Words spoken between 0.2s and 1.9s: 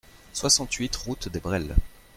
soixante-huit route des Brels